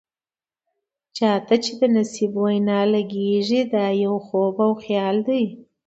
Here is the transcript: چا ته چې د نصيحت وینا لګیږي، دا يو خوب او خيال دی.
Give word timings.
چا 1.17 1.31
ته 1.47 1.55
چې 1.63 1.71
د 1.79 1.81
نصيحت 1.95 2.33
وینا 2.43 2.79
لګیږي، 2.93 3.61
دا 3.73 3.85
يو 4.05 4.15
خوب 4.25 4.55
او 4.65 4.71
خيال 4.83 5.17
دی. 5.27 5.43